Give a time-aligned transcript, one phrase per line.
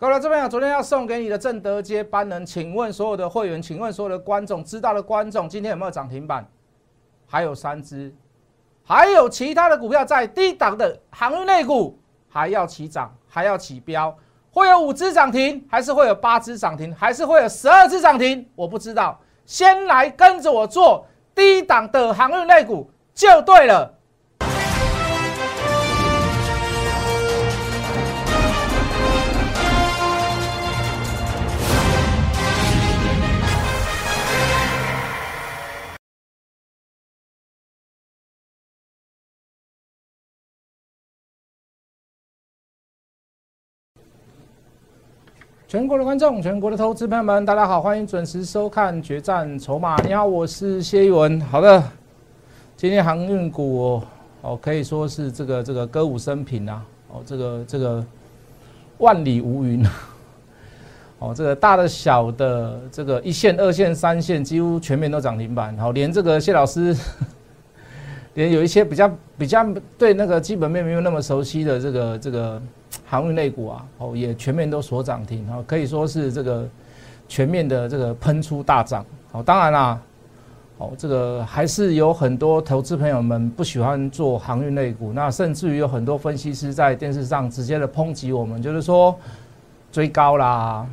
[0.00, 6.48] 各位这边有昨天要送给你的正德接班人，请问所有的会员，请问所有的观众，知道的观众，今天有没有涨停板？
[7.26, 8.14] 还有三只，
[8.84, 11.98] 还有其他的股票在低档的航运类股
[12.28, 14.16] 还要起涨，还要起标，
[14.52, 18.48] 会有五只涨停，还是会有八只涨停，还是会有十二只涨停？
[18.54, 21.04] 我不知道，先来跟着我做
[21.34, 23.97] 低档的航运类股就对了。
[45.68, 49.98] 全国的观众，全国的投资朋友们，大家好，欢迎准时收看《决战筹码》。
[50.02, 51.38] 你好，我是谢一文。
[51.42, 51.84] 好的，
[52.74, 54.00] 今天航运股
[54.40, 58.02] 哦，可以说是这个这个歌舞升平啊，哦，这个这个
[58.96, 59.84] 万里无云，
[61.20, 65.76] 哦，这个大的小的，这个一线、二线、三线，几乎全面都涨停板。
[65.76, 66.96] 好，连这个谢老师，
[68.32, 69.66] 连有一些比较比较
[69.98, 72.62] 对那个基本面没有那么熟悉的这个这个。
[73.06, 76.68] 航运类股啊，哦，也全面都锁涨停啊，可以说是这个
[77.26, 79.04] 全面的这个喷出大涨。
[79.32, 80.00] 哦，当然啦，
[80.78, 89.14] 哦，这个还是有很多投资朋友们不喜欢做航运类股，那甚至于有很多分析师在电视上直接的抨击我们，就是说
[89.90, 90.86] 追高啦。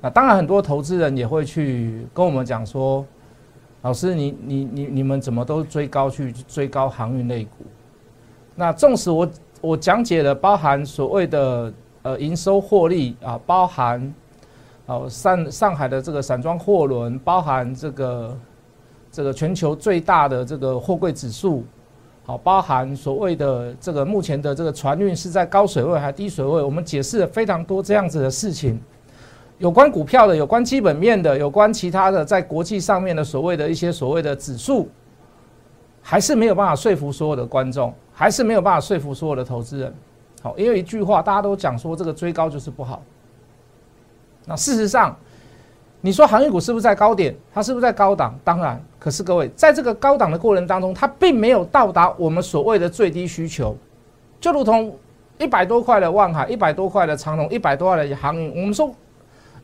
[0.00, 3.04] 那当然，很多投资人也会去跟我们讲说，
[3.82, 7.64] 老师，你你你你们怎么都追高去追高航运类股？
[8.54, 9.28] 那纵使我。
[9.60, 14.14] 我讲解了包含所谓的呃营收获利啊，包含
[14.86, 18.38] 哦上上海的这个散装货轮，包含这个
[19.10, 21.64] 这个全球最大的这个货柜指数，
[22.24, 28.78] 好，包含所谓的这个目前的这个船运是在高水位还是低水位，我们解释了非常多这样子的事情，
[29.58, 34.88] 有关股票的，有关基本面的，有关其他的在国际上面的所谓的一些所谓的指数，
[36.08, 37.92] 还是没有办法说服所有的观众。
[38.18, 39.94] 还是没有办法说服所有的投资人，
[40.40, 43.02] 好，因为一句话，大家都讲说这个追高就是不好。
[44.46, 45.14] 那事实上，
[46.00, 47.36] 你说行业股是不是在高点？
[47.52, 48.34] 它是不是在高档？
[48.42, 53.76] 当然，可是各位，在这个高档的过程当中，它并没有到达我们所谓的最低需求，
[54.40, 54.96] 就如同
[55.36, 58.90] 一百多块的万海，一百多块的长隆，一百多块的航运，我们说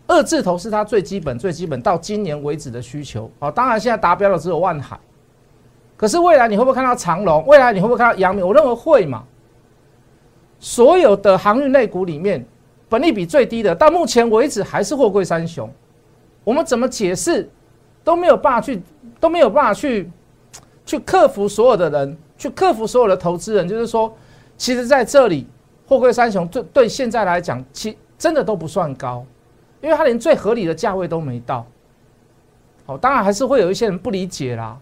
[0.07, 3.31] 二字头是它最基本、最基本到今年为止的需求。
[3.39, 5.01] 好，当然现在达标的只有万海。
[6.03, 7.47] 可是未来你会不会看到长龙？
[7.47, 8.45] 未来你会不会看到阳明？
[8.45, 9.23] 我认为会嘛。
[10.59, 12.45] 所有的航运类股里面，
[12.89, 15.71] 本利比最低的，到目前为止还是货柜三雄。
[16.43, 17.49] 我们怎么解释
[18.03, 18.83] 都没有办法去，
[19.21, 20.11] 都没有办法去
[20.85, 23.69] 去克服所有的人，去克服所有的投资人。
[23.69, 24.13] 就是说，
[24.57, 25.47] 其实在这里，
[25.87, 29.25] 货柜三雄对对现在来讲，其真的都不算高，
[29.81, 31.65] 因为它连最合理的价位都没到。
[32.87, 34.77] 好，当然还是会有一些人不理解啦。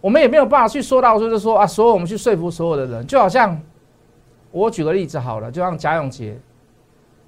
[0.00, 3.60] 我们也没有办法去说到，就是说啊，所有我们去说服所有的人，就好像
[4.52, 6.38] 我举个例子好了，就像贾永杰，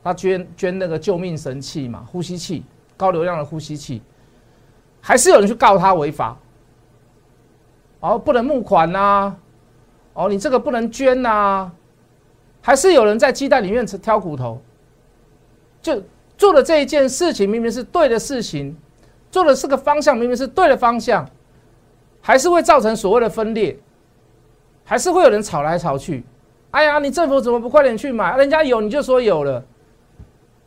[0.05, 2.63] 他捐捐那个救命神器嘛，呼吸器，
[2.97, 4.01] 高流量的呼吸器，
[5.01, 6.37] 还是有人去告他违法，
[7.99, 9.35] 哦，不能募款呐，
[10.15, 11.71] 哦，你这个不能捐呐，
[12.63, 14.63] 还是有人在鸡蛋里面挑骨头，
[15.83, 16.01] 就
[16.39, 18.77] 做的这一件事情明明是对的事情，
[19.29, 21.29] 做的是个方向明明是对的方向。
[22.21, 23.77] 还是会造成所谓的分裂，
[24.85, 26.25] 还是会有人吵来吵去。
[26.71, 28.37] 哎呀，你政府怎么不快点去买？
[28.37, 29.65] 人家有你就说有了，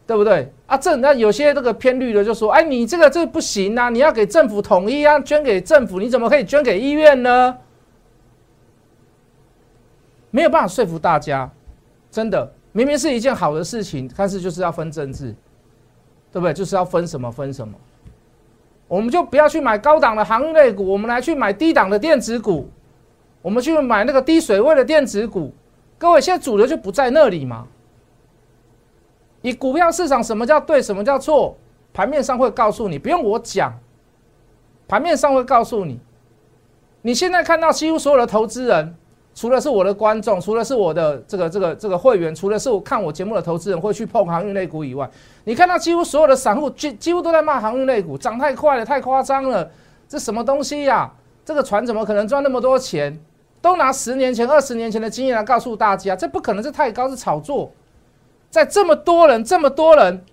[0.06, 0.52] 对不对？
[0.68, 7.58] 啊，政那有些这个偏绿的就说，哎，你这个这不行啊，你要给政府统一啊，捐给政府，你怎么可以捐给医院呢？
[10.32, 11.50] 没有办法说服大家，
[12.12, 15.34] 真的，明明是一件好的事情，但是就是要分政治，
[16.32, 16.52] 对不对？
[16.54, 17.74] 就是要分什么分什么。
[18.94, 22.70] 我们就不要去买高档的航运类股，我们来去买低档的电子股，
[23.42, 25.52] 我们去买那个低水位的电子股。
[25.98, 27.66] 各位，现在主流就不在那里嘛？
[29.42, 31.58] 以股票市场什么叫对，什么叫错，
[31.92, 33.74] 盘面上会告诉你，不用我讲，
[34.88, 36.00] 盘面上会告诉你。
[37.02, 38.96] 你现在看到几乎所有的投资人。
[39.36, 45.10] 除了是我的观众，除了是我的这个这个这个会员，除了是我看我节目的投资人会去碰航运类股以外，
[45.46, 49.70] 你看到几乎所有的散户几几乎都在骂航运类股涨太快了，太夸张了，
[50.08, 51.12] 这什么东西呀？
[51.44, 53.20] 这个船怎么可能赚那么多钱？
[53.60, 57.72] 都拿十年前、二十年前的经验来告诉大家，这不可能是太高，是炒作。
[58.52, 60.24] 在这么多人、这么多人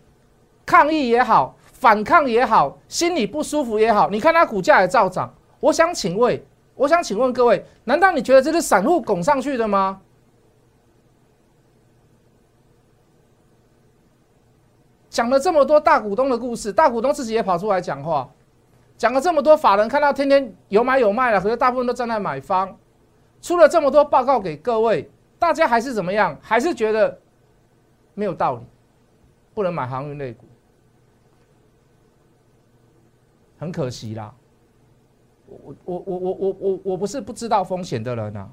[0.67, 5.33] 抗议也好，反抗也好，心里不舒服也好，你看它股价也照涨。
[5.61, 6.39] 我想请问。
[6.81, 10.01] 我想请问各位，难道你觉得这是散户拱上去的吗？
[15.11, 18.27] 讲了这么多大股东的故事，大股东自己也跑出来讲话，
[18.97, 22.75] 讲了这么多法人看到天天有买有卖了，可是大部分都站在买方，
[23.43, 26.35] 出了这么多报告给各位，大家还是怎么样？
[26.41, 27.21] 还是觉得
[28.15, 28.63] 没有道理，
[29.53, 30.47] 不能买航运类股，
[33.59, 34.35] 很可惜啦。
[35.51, 38.49] 我我我我我我不是不知道风险的人啊。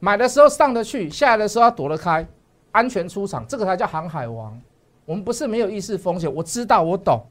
[0.00, 2.26] 买的时候上得去，下来的时候要躲得开，
[2.72, 4.60] 安全出场，这个才叫航海王。
[5.06, 7.24] 我们不是没有意识风险，我知道，我懂。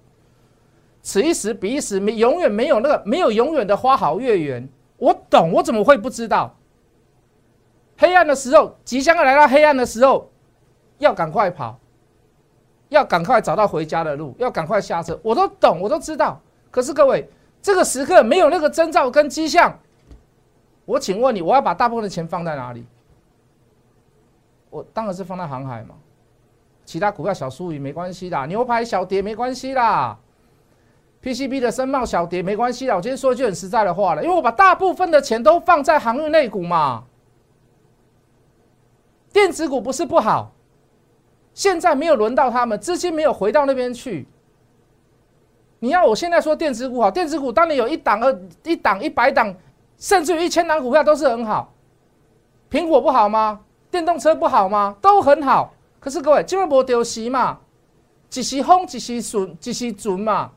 [1.01, 4.67] 此一时彼一时，没永远没有那个没有永远的花好月圆。
[4.97, 6.55] 我懂，我怎么会不知道？
[7.97, 10.31] 黑暗的时候，即将要来到黑暗的时候，
[10.97, 11.77] 要赶快跑，
[12.89, 15.19] 要赶快找到回家的路，要赶快下车。
[15.21, 16.41] 我都懂，我都知道。
[16.73, 17.29] 可是各位，
[17.61, 19.77] 这个时刻没有那个征兆跟迹象。
[20.85, 22.83] 我请问你，我要把大部分的钱放在哪里？
[24.71, 25.93] 我当然是放在航海嘛，
[26.83, 30.17] 其他股票小输赢没关系啦，牛排小跌没关系啦
[31.21, 32.95] ，PCB 的深茂小跌没关系啦。
[32.95, 37.03] 我今天说一句很实在的话了，因为我把大部分的钱都放在航运类股嘛。
[39.31, 40.51] 电子股不是不好，
[41.53, 44.27] 现在没有轮到他们，资金没有回到那边去。
[45.83, 48.33] 你要我现在说电子股好，电子股当你有一档、二
[48.63, 49.53] 一档、一百档。
[49.97, 51.73] 甚至于一千档股票都是很好，
[52.71, 53.59] 苹果不好吗？
[53.91, 54.95] 电动车不好吗？
[55.01, 55.73] 都很好。
[55.99, 57.59] 可是各位，今日无丢席嘛，
[58.29, 60.51] 几时风，几时顺，几时准嘛？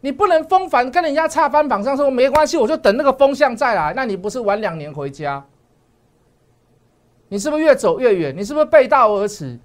[0.00, 3.92] 你不能风帆跟人家差翻榜上说没关系，我就等那个风向再来。
[3.94, 5.44] 那你不是晚两年回家？
[7.28, 8.34] 你是不是越走越远？
[8.34, 9.58] 你是不是背道而驰？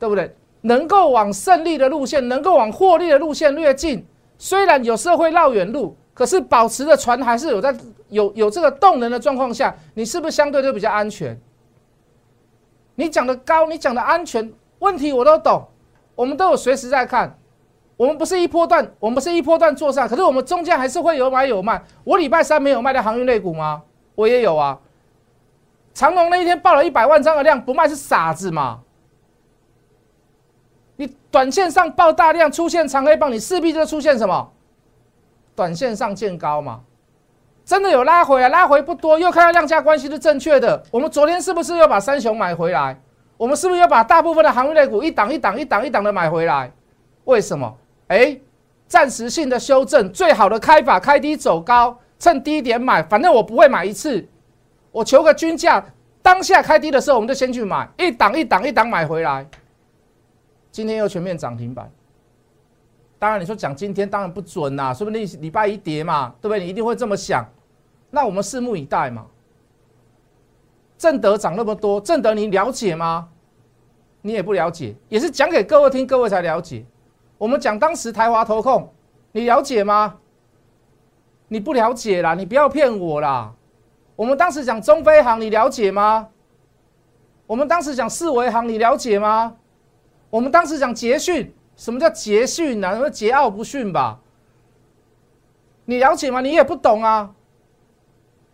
[0.00, 0.36] 对不对？
[0.62, 4.04] 能够往胜利的路线，能够往获利的路线略近，
[4.36, 5.96] 虽然有时候会绕远路。
[6.14, 7.74] 可是保持的船还是有在
[8.10, 11.40] 有有这个动能的状况下，你是不是相对就比较安全？
[12.96, 15.66] 你讲的高，你讲的安全问题我都懂，
[16.14, 17.38] 我们都有随时在看。
[17.96, 21.82] 我们不是一波段，我们是一波段做上，可是我们中间还是会有买有卖。
[22.04, 23.82] 我礼拜三没有卖的航运类股吗？
[24.14, 24.78] 我也有啊。
[25.94, 28.80] 长隆那一天报了一百万张的量不卖是傻子吗？
[31.02, 34.52] 你短线上报大量出现长黑棒，你势必就出现什么？
[35.56, 36.80] 短线上见高嘛，
[37.64, 40.80] 真的有拉回来，拉回不多，又看到量价关系是正确的。
[40.92, 42.96] 我们昨天是不是又把三雄买回来？
[43.36, 46.70] 我们是不是要把大部分的行业类股一档一档一档一档的买回来？
[47.24, 47.76] 为什么？
[48.06, 48.38] 哎，
[48.86, 53.02] 暂时性的修正，最好的开法开低走高，趁低点买。
[53.02, 54.24] 反正我不会买一次，
[54.92, 55.84] 我求个均价，
[56.22, 59.44] 当下开低的时候我们就先去买，一档一档一档买回来。
[60.72, 61.88] 今天又全面涨停板。
[63.18, 66.64] 当然，你说讲今天当然不准啦，说不定礼拜一跌嘛，对不对？
[66.64, 67.46] 你一定会这么想。
[68.10, 69.26] 那我们拭目以待嘛。
[70.98, 73.28] 正德涨那么多，正德你了解吗？
[74.22, 76.84] 你也不了解，也是讲给各位听，各位才了解。
[77.38, 78.92] 我们讲当时台华投控，
[79.32, 80.16] 你了解吗？
[81.48, 83.52] 你不了解啦，你不要骗我啦。
[84.16, 86.28] 我们当时讲中飞航，你了解吗？
[87.46, 89.56] 我们当时讲四维航，你了解吗？
[90.32, 91.52] 我们当时讲捷讯。
[91.74, 92.92] 什么叫捷讯呢？
[92.94, 94.20] 什么桀骜不驯吧？
[95.86, 96.40] 你了解吗？
[96.40, 97.34] 你也不懂啊，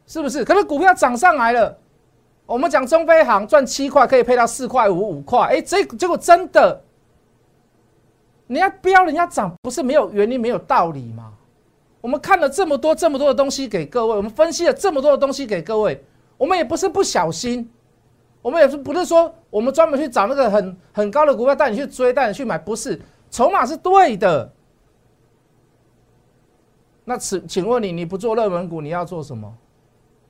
[0.06, 0.44] 是不是？
[0.44, 1.76] 可是股票涨上来了，
[2.46, 6.80] 我们讲中飞航赚七块可以配到四块五五块，哎，这结果真的，
[8.46, 11.32] 你要标人家涨，不是没有原因、没有道理吗？
[12.00, 16.02] 我们看了这么多、这么多的东西给各位，我们分析了这么多的东西给各位，
[16.38, 17.68] 我们也不是不小心。
[18.40, 24.52] 我们也是不是说我们专门去找那个很很高的股票带你去追带你去买，不是筹码是对的。
[27.04, 29.56] 那请请问你，你不做热门股，你要做什么？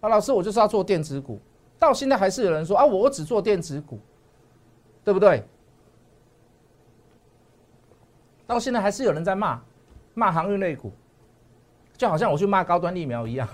[0.00, 1.40] 啊，老师，我就是要做电子股。
[1.78, 3.98] 到现在还是有人说啊，我只做电子股，
[5.04, 5.44] 对不对？
[8.46, 9.60] 到现在还是有人在骂
[10.14, 10.92] 骂航运类股，
[11.96, 13.48] 就好像我去骂高端疫苗一样。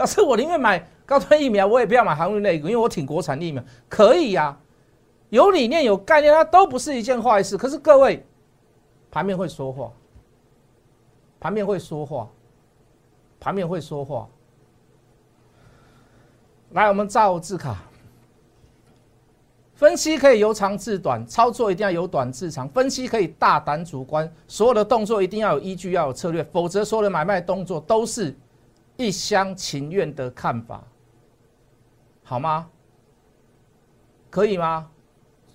[0.00, 0.82] 老师，我宁愿买。
[1.04, 4.56] 高端疫苗我也不要买航运类股，因为我挺国产疫苗，可以呀，
[5.28, 7.58] 有理念有概念，它都不是一件坏事。
[7.58, 8.24] 可是各位，
[9.10, 9.92] 盘面会说话，
[11.38, 12.28] 盘面会说话，
[13.40, 14.26] 盘面会说话。
[16.70, 17.76] 来，我们造字卡，
[19.74, 22.68] 分析可以由长至短，操作一定要由短至长。
[22.68, 28.32] 分析可以大胆主观，所有的动作一定要有依据，要有策略，否则所有的买卖动作都是
[29.00, 30.84] 一厢情愿的看法。
[32.22, 32.68] 好吗？
[34.28, 34.88] 可以吗？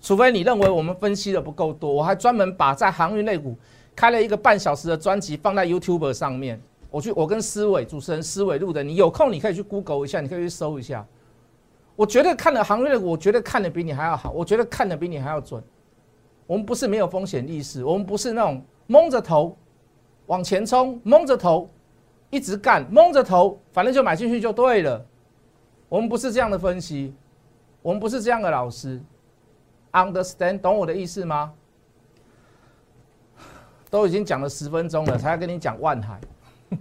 [0.02, 3.56] 除非你认为我们分析的不够多，我还专门把在航运类股
[3.94, 6.60] 开了一个半小时的专辑放在 YouTube 上面。
[6.90, 11.06] 我去，我跟思伟主持人思伟录的，你有空你可以去 Google 一下，你可以去搜一下。
[11.94, 15.62] 我觉得看的行业，我觉得看的比你还要好，我觉得看的比你还要准。
[16.46, 19.56] 我们不是没有风险意识，我们不是那种蒙着头
[20.26, 21.68] 往前冲，蒙着头
[22.36, 25.02] 一直干，蒙着头反正就买进去就对了。
[25.88, 27.14] 我们不是这样的分析，
[27.80, 29.00] 我们不是这样的老师。
[29.90, 31.54] Understand，懂我的意思吗？
[33.88, 36.20] 都已经讲了十分钟了，才要跟你讲万海。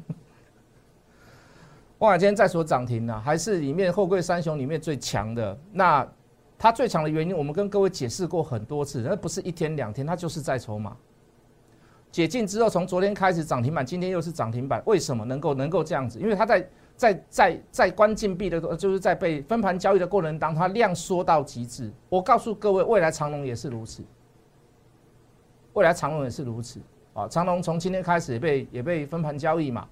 [2.00, 5.58] 万海今天在所涨停呢，还是里面后贵三雄里面最强的。
[5.72, 6.06] 那
[6.58, 10.98] 它最强的原因，我们跟各位解释过很多次，那不是一天两天，它就是在筹码
[12.16, 16.18] 解禁之后，从昨天开始涨停板，今天又是涨停板，为什么能够能够这样子？
[16.18, 21.92] 因为它在在在在关禁闭的，就是在被分盘交易的过程当中，它量缩到极致。
[22.08, 24.02] 我告诉各位，未来长龙也是如此，
[25.74, 26.80] 未来长龙也是如此。
[27.14, 29.86] 啊，长隆从今天开始也被也被分盘交易嘛，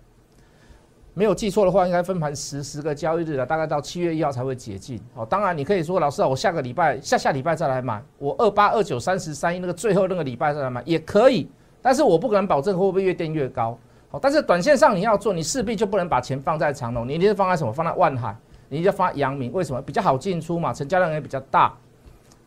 [1.14, 4.98] 没有记错的话，应该分盘十十个交易日了，大概到七月一号才会解禁。
[5.14, 11.50] 哦，当然你可以说，老师啊，我下个礼拜、下下礼拜再来买，我二八、二九、三十、三一那个最后那个礼拜再来买也可以，
[11.84, 13.78] 但是我不可能保证会不会越垫越高。
[14.10, 17.72] 好，但是短线上你要做，你势必就不能把钱放在长隆，你一定是放在什么？
[17.72, 18.36] 放在万海，
[18.70, 19.82] 你就放阳明，为什么？
[19.82, 21.74] 比较好进出嘛，成交量也比较大。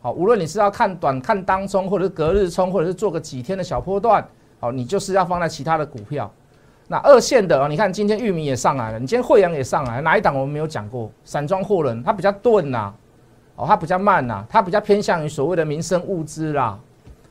[0.01, 4.27] 好，无论你是要看短、看当冲，或者是隔日冲，或者是做个几天的小波段。
[4.59, 6.31] 好，你就是要放在其他的股票，
[6.87, 11.11] 那二线的啊，你看今天玉米也上来了，你今天惠阳也上来，哪一档我们没有讲过？
[11.23, 12.93] 散装货轮它比较钝呐，
[13.55, 16.79] 哦，它比较慢呐，它比较偏向于所谓的民生物资啦，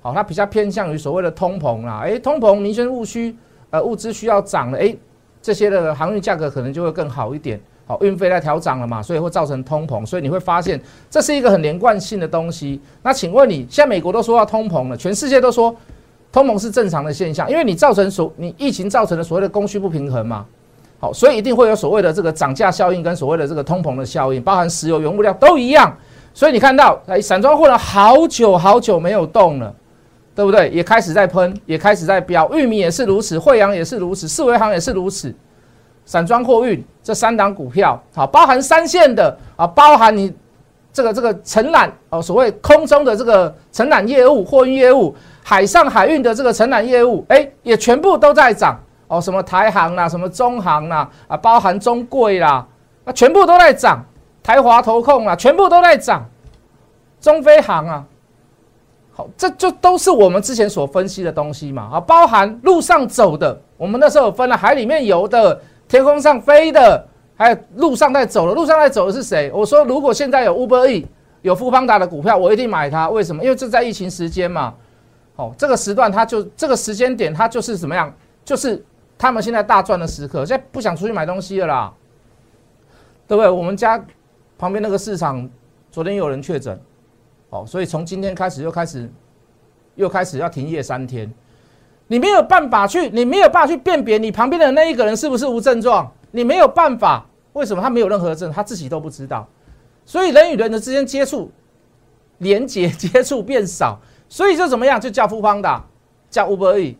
[0.06, 3.34] 好，它比较偏向于所谓的通膨啦，诶，通膨民生物需，
[3.70, 4.96] 呃，物资需要涨了，诶，
[5.42, 12.80] 这些的航运价格可能就会更好一点，好，运费在调涨了嘛，所以会造成通膨，所以你会发现这是一个很连贯性的东西。
[13.02, 15.75] 那请问你，现在美国都说要通膨了，全世界都说。
[16.32, 20.44] 通膨是正常的现象，因为你造成所你疫情造成的所谓的供需不平衡嘛，
[21.00, 25.96] 好，所以一定会有所谓的这个涨价效应跟所谓的这个通膨的效应，包含石油原物料都一样。
[26.34, 29.75] 所以你看到哎，散装货呢好久好久没有动了，
[30.37, 30.69] 对不对？
[30.69, 35.35] 也开始在喷，也开始在飙，玉米也是如此，惠阳也是如此，四维行也是如此。
[36.05, 40.33] 散装货运这三档股票，好，包含三线的啊，包含你
[40.93, 45.16] 这个这个承揽哦，所谓空中的这个承揽业务、货运业务。
[45.43, 48.76] 海上海运的这个承揽业务，哎，也全部都在涨
[49.07, 52.66] 哦，什么台航啦，什么中航啦，啊，包含中贵啦，
[53.05, 54.05] 啊，全部都在涨。
[54.43, 56.25] 台华投控啊，全部都在涨。
[57.21, 58.05] 中飞航啊，
[59.16, 65.58] 好，这就都是我们之前所分析的东西嘛，啊，包含路上走的，我们那时候分了海里面游的，
[65.88, 67.02] 天空上飞的，
[67.35, 68.52] 还有路上在走的。
[68.52, 69.50] 路上在走的是谁？
[69.54, 71.06] 我说，如果现在有 Uber E，
[71.40, 73.08] 有富邦达的股票，我一定买它。
[73.08, 73.42] 为什么？
[73.42, 74.75] 因为这在疫情时间嘛。
[75.37, 78.12] 哦，这个时段它就这个时间点，它就是怎么样？
[78.44, 78.85] 就是
[79.16, 81.92] 他们现在大赚的时刻，现在不想出去买东西了啦，
[83.26, 83.50] 对不对？
[83.50, 84.02] 我们家
[84.58, 85.49] 旁边那个市场
[85.90, 86.78] 昨天有人确诊，
[87.50, 89.10] 哦，所以从今天开始又开始
[89.94, 91.32] 又开始要停业三天，
[92.08, 99.46] 你没有办法去，你没有办法去辨别你旁边的那一个人是不是无症状，你没有办法，为什么他没有任何症，他自己都不知道，
[100.04, 101.50] 所以人与人的之间接触
[102.38, 103.98] 连接 接触变少。
[104.28, 105.00] 所以就怎么样？
[105.00, 105.84] 就叫富邦的，
[106.28, 106.98] 叫 Uber E，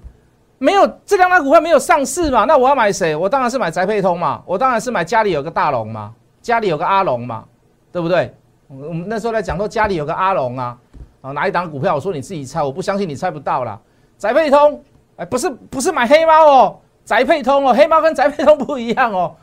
[0.59, 2.45] 没有这两档股票没有上市嘛？
[2.45, 3.17] 那我要买谁？
[3.17, 7.45] 我当然是买宅配通嘛，我当然是买家里有个大龙嘛，家里有个阿龙嘛，
[7.91, 8.33] 对不对？
[8.69, 10.79] 我们那时候在讲说家里有个阿龙啊，
[11.21, 11.95] 啊哪一档股票？
[11.95, 13.81] 我说你自己猜，我不相信你猜不到啦。
[14.19, 14.83] 宅配通，
[15.17, 19.37] 哎，不是不是买黑猫哦，宅配通哦，黑猫跟宅配通不一样哦。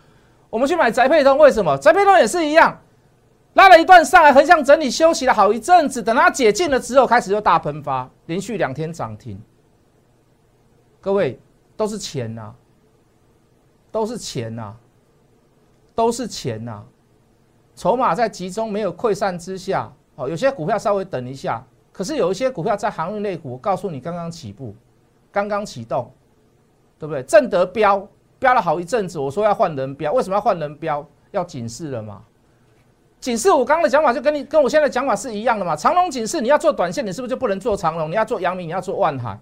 [0.50, 1.78] 我们去买宅配通，为什么？
[1.78, 2.78] 宅配通也是一样。
[3.54, 9.40] 拉了一段上来，横向整理休息了好一阵子，等它解禁了之后，开始又大喷发，连续两天涨停。
[11.00, 11.40] 各位
[11.78, 12.54] 都是钱呐，
[13.92, 14.74] 都是钱呐，
[15.94, 16.84] 都是钱呐。
[17.76, 24.76] 筹码在集中没有溃散之下，哦，有些股票稍微等一下，可是有一些股票在航运类股，我告诉你刚刚起步，
[25.32, 26.12] 刚刚启动，
[27.00, 27.24] 对不对？
[27.24, 31.06] 正德标标了好一阵子，我说要换人标，为什么要换人标？
[31.32, 32.22] 要警示了嘛。
[33.20, 35.76] 警示我刚刚的讲法就跟你跟我现在讲法是一样的嘛？
[35.76, 38.12] 长龙警示你要做短线，你是不是就不能做长龙？
[38.12, 39.40] 你要做阳明，你要做万海，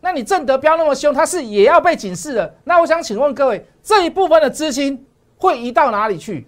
[0.00, 2.54] 那你正德标那么凶，它是也要被警示的。
[2.64, 5.04] 那我想请问各位，这一部分的资金
[5.36, 6.46] 会移到哪里去？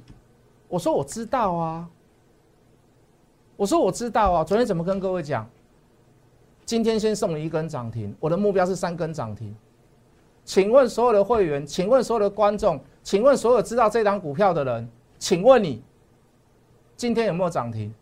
[0.69, 1.89] 我说我知道啊，
[3.57, 4.45] 我说我知道啊。
[4.45, 5.49] 昨天怎么跟各位讲？
[6.65, 9.55] 今天先送你一根涨停，我的目标是三根涨停。
[10.45, 15.83] 请问所有的会员，请问所有的观众，请问所有知道这档股票的人，请问你？
[16.97, 17.93] 今天有没有涨停？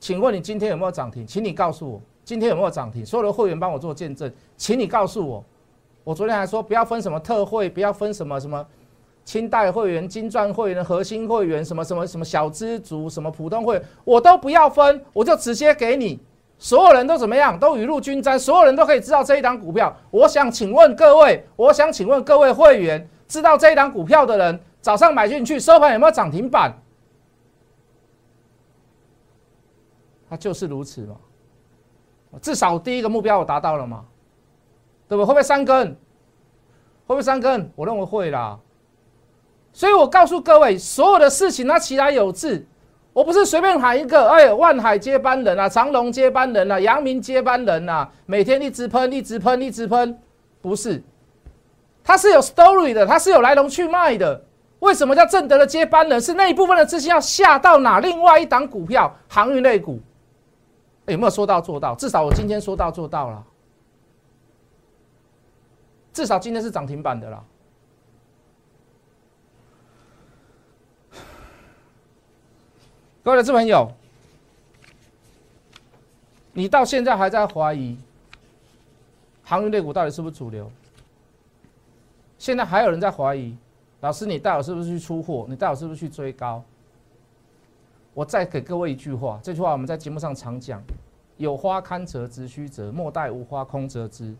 [0.00, 1.26] 请问你今天有没有涨停？
[1.26, 3.04] 请你告诉我今天有没有涨停。
[3.04, 5.44] 所有的会员帮我做见证，请你告诉我。
[6.02, 8.66] 我昨天还说不要分什么特惠，不要分什么什么
[9.24, 16.20] 清代会员、金钻会员、核心会员，什么什么什么小资族、什么普通会员，我都不要分，我就直接给你。
[16.58, 17.58] 所有人都怎么样？
[17.58, 19.96] 都雨露均沾，所有人都可以知道这一档股票。
[20.10, 26.76] 我想请问各位，我想请问各位会员，知道这一档股票的人，早上买进去收盘有没有涨停板？
[30.28, 31.16] 它就是如此嘛。
[32.42, 34.04] 至少第一个目标我达到了嘛，
[35.08, 35.24] 对不？
[35.24, 35.88] 会不会三根？
[35.88, 35.96] 会
[37.06, 37.70] 不会三根？
[37.74, 38.58] 我认为会啦。
[39.72, 42.66] 所以我告诉各位，所有的事情它其来有致。
[43.12, 50.16] 我不是随便喊一个，哎，万海接班人啊，长隆接班人啊，阳明接班人啊，每天一直喷，一直喷，一直喷，
[50.60, 51.02] 不是，
[52.04, 54.44] 它是有 story 的，它是有来龙去脉的。
[54.78, 56.20] 为什么叫正德的接班人？
[56.20, 58.00] 是那一部分的资金要下到哪？
[58.00, 60.00] 另外一档股票，航运类股，
[61.06, 61.94] 有没有说到做到？
[61.96, 63.44] 至少我今天说到做到了，
[66.12, 67.44] 至少今天是涨停板的了。
[73.22, 73.92] 各位的资朋友，
[76.54, 77.98] 你到现在还在怀疑
[79.42, 80.70] 航运类股到底是不是主流？
[82.38, 83.54] 现在还有人在怀疑，
[84.00, 85.44] 老师你带我是不是去出货？
[85.50, 86.64] 你带我是不是去追高？
[88.14, 90.82] 我再给各位一句话，这句话我们在节目上常讲：
[91.36, 94.34] 有花堪折直须折，莫待无花空折枝。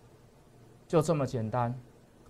[0.89, 1.73] 就这么简单。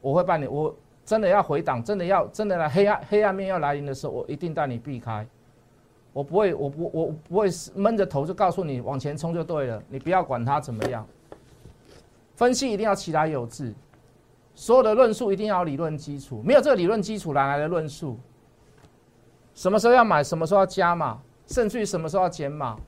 [0.01, 5.25] 我会帮你，我真的要回档，真的要真的来黑暗黑暗面要来临的时候，我一定带你避开。
[6.13, 11.07] 我不会，我不，我不会闷着头就告诉你往前冲就对了，你不要管它怎么样。
[12.35, 13.73] 分析一定要起来有致，
[14.55, 18.19] 所有的论述一定要有理论基础，没有这个理论基础哪来的论述？
[19.55, 22.79] 什么时候要买，什么时候要加码，甚至于什么时候要减码，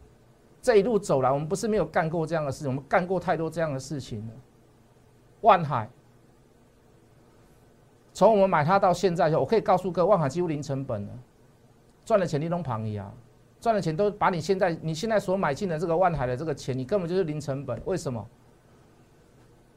[0.61, 4.33] 这一路走来，我们不是没有干过这样的事情，我们干过太多这样的事情了。
[5.43, 5.89] 万海，
[8.15, 11.13] 从我们买它到现在，我可以告诉各位，万海几乎零成本了。
[12.05, 13.13] 赚的钱你拢旁移啊，
[13.61, 17.81] 赚的钱都把你现在你现在所买进的这个万海的这个钱，你根本就是零成本。
[17.85, 18.27] 为什么？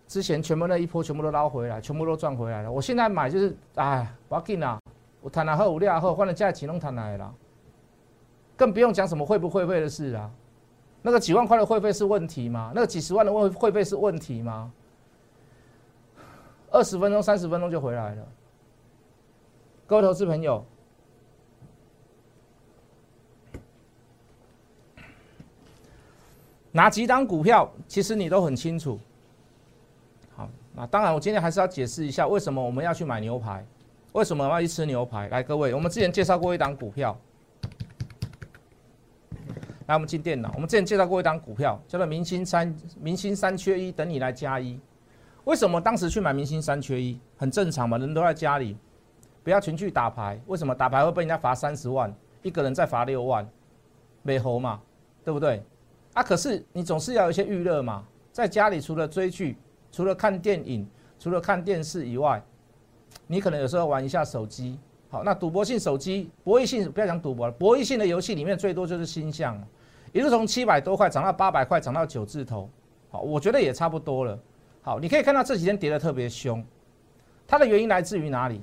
[0.08, 2.71] 之前全部那一波全部都捞回来，全部都赚回来了。
[2.71, 4.80] 我现在买就是，哎，不要紧啊，
[5.21, 7.34] 我谈了后五六后换了价钱弄谈来了，
[8.56, 10.32] 更不用讲什么会不会费的事啊。
[11.02, 12.71] 那个几万块的会费是问题吗？
[12.73, 14.71] 那个几十万的会会费是问题吗？
[16.71, 18.28] 二十分钟、三十分钟就回来了。
[19.86, 20.65] 各位投资朋友。
[26.75, 28.99] 哪几档股票，其实你都很清楚。
[30.35, 33.65] 好，那当然，我今天还是要解释一下，为什么我们要去买牛排，
[34.11, 35.29] 为什么要去吃牛排。
[35.29, 37.17] 来，各位，我们之前介绍过一档股票。
[39.85, 44.77] 来，我们进电脑，我们之前介绍过一档股票，叫做明星三明星三缺一，等你来加一。
[45.45, 47.17] 为什么当时去买明星三缺一？
[47.38, 48.75] 很正常嘛，人都在家里，
[49.45, 50.38] 不要群去打牌。
[50.47, 53.47] 为什么打牌会被人家罚三十万，一个人再罚六万，
[54.23, 54.81] 美猴嘛，
[55.23, 55.63] 对不对？
[56.15, 59.58] 啊，可是你总是要有一些娱乐嘛，在家里除了追剧、
[59.91, 60.88] 除了看电影、
[61.19, 62.41] 除了看电视以外，
[63.28, 64.80] 你可能有时候玩一下手机。
[65.10, 69.62] 好，那赌博性手机、博弈性不要讲赌博了，博弈性的游戏里面最多就是星象，
[70.13, 72.69] 一路从七百多块涨到八百块，涨到九字头。
[73.10, 74.39] 好，我觉得也差不多了。
[74.82, 76.63] 好，你可以看到这几天跌得特别凶，
[77.45, 78.62] 它的原因来自于哪里？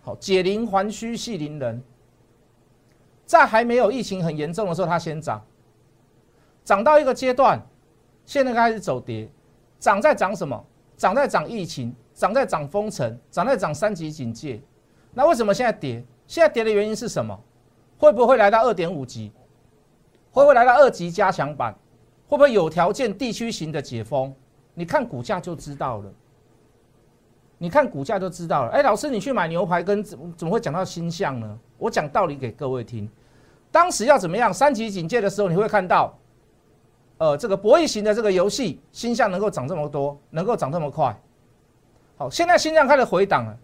[0.00, 1.82] 好，解铃还须系铃人，
[3.26, 5.44] 在还没有疫情很严重的时候，它先涨。
[6.64, 7.60] 涨到一个阶段，
[8.24, 9.28] 现在开始走跌，
[9.78, 10.64] 涨在涨什么？
[10.96, 14.60] 涨在涨疫情，涨在涨封城，涨在涨三级警戒。
[15.14, 16.04] 那为什么现在跌？
[16.26, 17.36] 现在跌的原因是什么？
[17.96, 19.32] 会不会来到二点五级？
[20.30, 21.74] 会不会来到二级加强版？
[22.28, 24.32] 会不会有条件地区型的解封？
[24.74, 26.12] 你看股价就知道了。
[27.56, 28.70] 你看股价就知道了。
[28.70, 31.58] 哎，老师，你去买牛排跟怎怎么会讲到星象呢？
[31.78, 33.10] 我讲道理给各位听。
[33.70, 34.52] 当时要怎么样？
[34.52, 36.14] 三级警戒的时候，你会看到。
[37.20, 41.14] 呃，这个博弈型的这个游戏，星象能够涨这么多，能够涨这么快。
[42.16, 43.54] 好，现在星象开始回档了。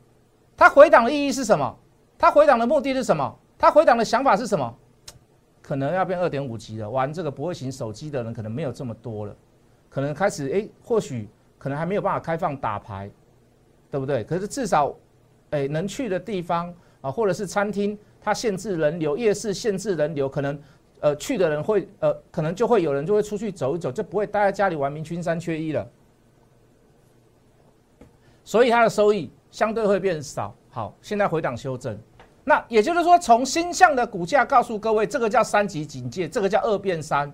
[0.55, 1.75] 它回档的意义是什么？
[2.19, 3.35] 它回档的目的是什么？
[3.57, 4.77] 它回档的想法是什么？
[5.63, 6.91] 可能要变二点五级了。
[6.91, 9.35] 玩这个博弈型手机的人可能没有这么多了，
[9.89, 13.11] 可能开始哎，或许可能还没有办法开放打牌，
[13.91, 14.23] 对不对？
[14.23, 14.95] 可是至少，
[15.49, 20.61] 哎，能去的地方啊，或者是餐厅，它限制人流，夜市限制人流，可能。
[21.01, 25.87] 呃，去的人会呃，可能就会有人就会出去走一走，就不会待在家里玩明星三缺一了，
[28.45, 30.55] 所以它的收益相对会变少。
[30.71, 31.99] 好，现在回档修正，
[32.45, 37.33] 那也就是说，从新向的股价告诉各位，这个叫三级警戒，这个叫二变三。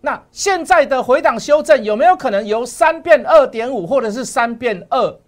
[0.00, 5.18] 那现在的回档修正有没有可能由三变二点五，或者是三变二？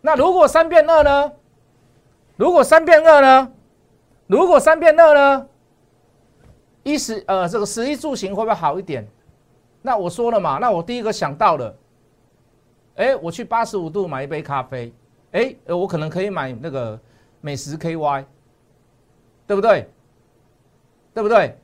[0.00, 1.32] 那如果三变二呢？
[2.36, 3.52] 如果三变二呢？
[4.26, 5.46] 如果三变二呢？
[6.82, 9.06] 衣食呃，这个食衣住行会不会好一点？
[9.80, 11.74] 那我说了嘛，那我第一个想到了，
[12.96, 14.92] 哎，我去八十五度买一杯咖啡，
[15.32, 16.98] 哎，我可能可以买那个
[17.40, 18.24] 美食 KY，
[19.46, 19.88] 对不对？
[21.14, 21.58] 对不对？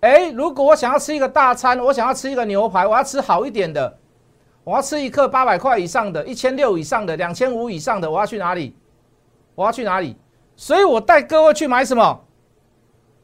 [0.00, 3.98] 哎，如果我想要吃一个大餐，我想要吃一个牛排，我要吃好一点的，
[4.64, 8.74] 我要吃一克八百块以上的，一千六以上的，两千五以上的，我要去哪里？
[9.54, 10.16] 我要去哪里？
[10.56, 12.24] 所以我带各位去买什么？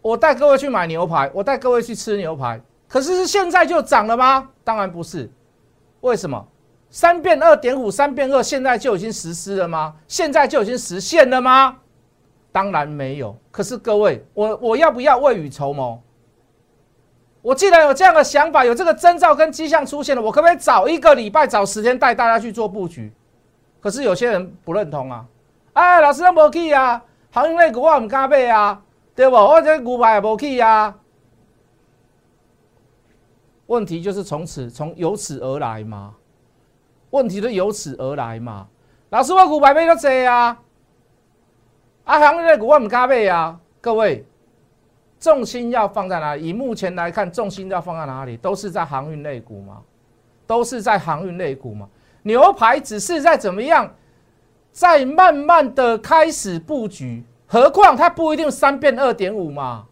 [0.01, 2.61] 我带各位去买牛排，我带各位去吃牛排。
[2.87, 4.49] 可是是现在就涨了吗？
[4.64, 5.31] 当然不是。
[6.01, 6.47] 为什么？
[6.91, 9.95] 三变二点五，三变二现在就已经实施了吗？
[10.07, 11.77] 现在就已经实现了吗？
[12.51, 13.37] 当然没有。
[13.51, 16.01] 可是各位，我我要不要未雨绸缪？
[17.43, 23.12] 我既然有这样的想法，有这个征兆跟迹象出现了，我可不可以早一个礼拜、早十天带大家去做布局？
[23.81, 25.25] 可是有些人不认同啊！
[25.75, 28.83] 哎，老师都无去啊，行业内股我唔敢买啊。
[29.14, 29.35] 对不？
[29.35, 30.97] 我这股牌也不去啊。
[33.67, 36.14] 问题就是从此从由此而来嘛。
[37.11, 38.69] 问题是由此而来嘛。
[39.11, 40.57] 老师，我股牌买得多啊。
[42.05, 43.59] 啊，行业股我唔敢买啊。
[43.81, 44.25] 各位，
[45.19, 46.47] 重心要放在哪里？
[46.47, 48.37] 以目前来看，重心要放在哪里？
[48.37, 49.83] 都是在航运类股嘛。
[50.47, 51.88] 都是在航运类股嘛。
[52.23, 53.93] 牛排只是在怎么样，
[54.72, 57.24] 在慢慢的开始布局。
[57.50, 59.87] 何况它不一定三变二点五嘛，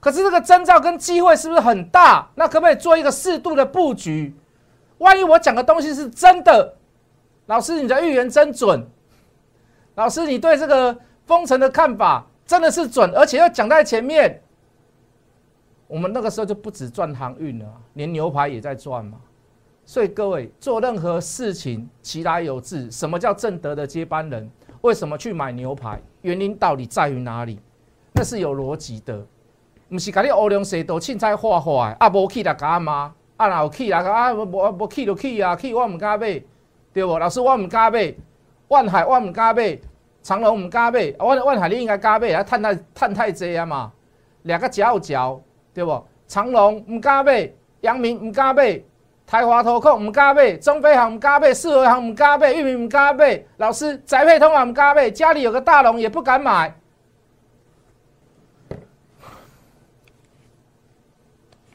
[0.00, 2.28] 可是这个征兆跟机会是不是很大？
[2.34, 4.34] 那可不可以做一个适度的布局？
[4.98, 6.74] 万一我讲的东西是真的，
[7.46, 8.84] 老师你的预言真准，
[9.94, 14.42] 老师你对这个封城的看法真的是准，而且又讲在前面，
[15.86, 19.18] 我们那个时候就不止赚航运了，连牛排也在赚嘛。
[19.88, 22.90] 所以各位做任何事情，其来有志。
[22.90, 24.50] 什么叫正德的接班人？
[24.80, 26.02] 为什么去买牛排？
[26.22, 27.60] 原因到底在于哪里？
[28.12, 29.24] 那是有逻辑的，
[29.88, 33.14] 不是甲你乌龙蛇都凊彩画画的，啊无去来干嘛？
[33.36, 36.42] 啊若有去来啊无无去就去啊，去我唔敢买，
[36.92, 37.16] 对不？
[37.18, 38.12] 老师我唔敢买，
[38.66, 39.78] 万海我唔敢买，
[40.20, 43.92] 长隆唔敢买，万万海你应该敢买，啊赚太赚太济啊嘛，
[44.42, 45.40] 两个嚼嚼，
[45.72, 46.04] 对不？
[46.26, 47.48] 长隆唔敢买，
[47.82, 48.82] 阳明唔敢买。
[49.26, 53.46] 台华投控唔加倍，中飞航唔加倍，四维航唔加倍，玉米唔加倍。
[53.56, 56.78] 老师，宅配通航唔加倍，家里有个大龙也不敢买。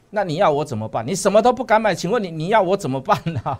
[0.09, 1.05] 那你要我怎么办？
[1.05, 3.59] 你什么都不敢买，请问你你要我怎么办呢？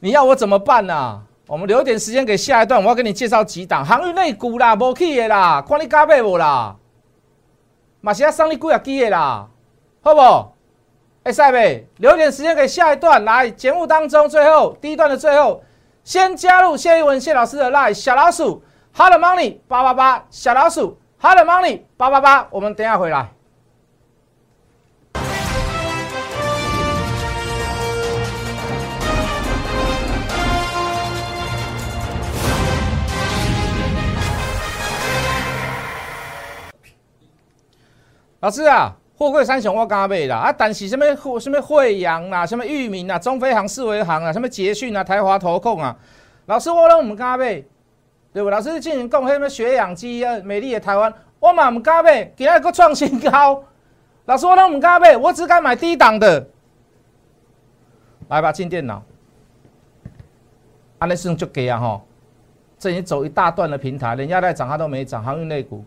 [0.00, 1.22] 你要我怎么办 呢？
[1.46, 6.76] 我们留点时间给下一段，我要给你介绍几档航运类股啦，无去的啦，看你加倍无啦，
[8.02, 9.48] 马是要送你几啊支的啦，
[10.02, 10.53] 好不？
[11.24, 15.64] 哎，赛贝，留点时间给下一段来节目当中，最后第一段的最后，
[16.02, 23.30] 先加入谢一文谢老师的 line 小老鼠，Hello money 八八八，小老鼠，Hello money 八八八，我们等下回来。
[38.40, 38.98] 老师啊。
[39.16, 45.96] 货柜三雄我敢买啦，啊，但是什么货什么惠阳啦，什么裕民啊，中飞航、四维航啊，什么捷讯啊，台华投控啊，
[46.46, 47.62] 老师我拢唔敢买，
[48.32, 48.50] 对不？
[48.50, 53.62] 老师进行讲什么血氧机啊，美丽的台湾，我嘛唔敢买，今日个创新高，
[54.24, 56.44] 老师我拢唔敢买，我只敢买低档的。
[58.28, 59.00] 来吧，进电脑，
[60.98, 62.02] 安尼算足低啊吼，
[62.80, 65.84] 这已经走一大段的平台，人家在涨，它都没涨，航运类股，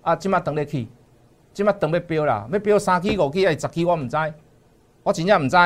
[0.00, 0.88] 啊，今麦等你去。
[1.52, 4.16] 即摆等要标啦，要标三 K 五 K 还是十 K，我唔知，
[5.02, 5.56] 我真正唔知。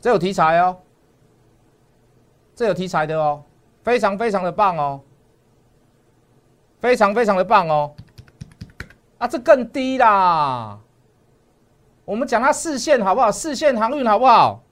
[0.00, 0.76] 这有题材哦，
[2.54, 3.42] 这有题材的哦，
[3.82, 5.00] 非常非常的棒哦，
[6.78, 7.94] 非常非常的棒哦。
[9.16, 10.78] 啊，这更低啦。
[12.04, 13.32] 我们讲它四线好不好？
[13.32, 14.62] 四线航运好不好？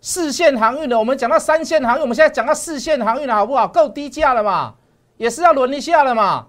[0.00, 3.66] 四线航运的，我们讲到三线航运，我们现在讲到四线航运了好不好？
[3.66, 4.74] 够低价了嘛？
[5.16, 6.46] 也是要轮一下了嘛？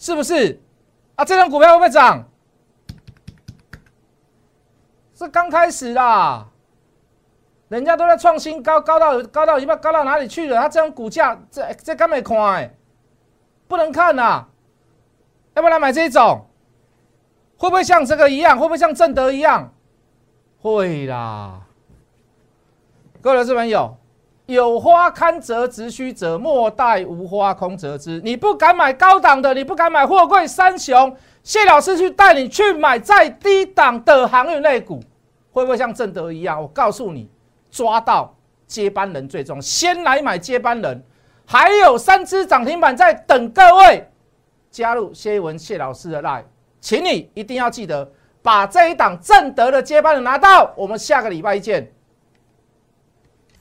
[0.00, 0.58] 是不是
[1.14, 1.24] 啊？
[1.24, 2.26] 这张股票会不会涨？
[5.14, 6.48] 是刚开始啦，
[7.68, 10.56] 人家都在创新高，高到高到一半，高到哪里去了？
[10.56, 12.74] 它这种股价，这这刚没看哎，
[13.68, 14.46] 不能看呐！
[15.52, 16.46] 要不要来买这一种？
[17.58, 18.58] 会不会像这个一样？
[18.58, 19.74] 会不会像正德一样？
[20.62, 21.60] 会啦，
[23.20, 23.99] 各位老师朋友。
[24.50, 28.20] 有花堪折直须折，莫待无花空折枝。
[28.24, 35.00] 你不敢买高档的，你不敢买货柜三雄，谢老师去带你去买再低档的航运类股。
[35.52, 36.60] 会不会像正德一样？
[36.60, 37.30] 我告诉你，
[37.70, 38.34] 抓到
[38.66, 41.00] 接班人最重，先来买接班人，
[41.46, 44.08] 还有三只涨停板在等各位
[44.68, 46.42] 加入谢一文谢老师的 line，
[46.80, 48.10] 请你一定要记得
[48.42, 50.72] 把这一档正德的接班人拿到。
[50.76, 51.92] 我们下个礼拜见。